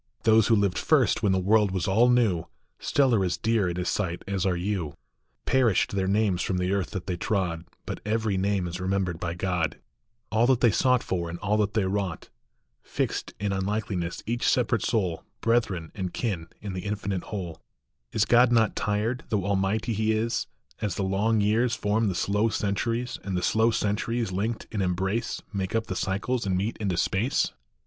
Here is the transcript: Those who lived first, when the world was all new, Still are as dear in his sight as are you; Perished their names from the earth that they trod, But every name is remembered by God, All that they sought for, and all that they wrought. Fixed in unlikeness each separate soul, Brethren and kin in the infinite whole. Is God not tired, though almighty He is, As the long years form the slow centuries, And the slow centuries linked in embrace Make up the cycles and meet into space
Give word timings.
Those 0.23 0.47
who 0.47 0.55
lived 0.55 0.79
first, 0.79 1.21
when 1.21 1.31
the 1.31 1.37
world 1.37 1.69
was 1.69 1.87
all 1.87 2.09
new, 2.09 2.45
Still 2.79 3.13
are 3.13 3.23
as 3.23 3.37
dear 3.37 3.69
in 3.69 3.75
his 3.75 3.89
sight 3.89 4.23
as 4.27 4.47
are 4.47 4.55
you; 4.57 4.95
Perished 5.45 5.91
their 5.91 6.07
names 6.07 6.41
from 6.41 6.57
the 6.57 6.71
earth 6.71 6.89
that 6.89 7.05
they 7.05 7.15
trod, 7.15 7.65
But 7.85 7.99
every 8.03 8.35
name 8.35 8.65
is 8.67 8.79
remembered 8.81 9.19
by 9.19 9.35
God, 9.35 9.77
All 10.31 10.47
that 10.47 10.59
they 10.59 10.71
sought 10.71 11.03
for, 11.03 11.29
and 11.29 11.37
all 11.37 11.55
that 11.57 11.75
they 11.75 11.85
wrought. 11.85 12.29
Fixed 12.81 13.35
in 13.39 13.51
unlikeness 13.53 14.23
each 14.25 14.47
separate 14.49 14.81
soul, 14.83 15.23
Brethren 15.39 15.91
and 15.93 16.11
kin 16.11 16.47
in 16.61 16.73
the 16.73 16.81
infinite 16.85 17.25
whole. 17.25 17.61
Is 18.11 18.25
God 18.25 18.51
not 18.51 18.75
tired, 18.75 19.25
though 19.29 19.45
almighty 19.45 19.93
He 19.93 20.13
is, 20.13 20.47
As 20.81 20.95
the 20.95 21.03
long 21.03 21.41
years 21.41 21.75
form 21.75 22.07
the 22.07 22.15
slow 22.15 22.49
centuries, 22.49 23.19
And 23.23 23.37
the 23.37 23.43
slow 23.43 23.69
centuries 23.69 24.31
linked 24.31 24.65
in 24.71 24.81
embrace 24.81 25.43
Make 25.53 25.75
up 25.75 25.85
the 25.85 25.95
cycles 25.95 26.47
and 26.47 26.57
meet 26.57 26.75
into 26.77 26.97
space 26.97 27.51